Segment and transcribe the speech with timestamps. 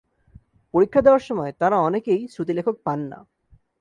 [0.73, 3.19] পরীক্ষা দেওয়ার সময় তাঁরা অনেকেই শ্রুতিলেখক পান না।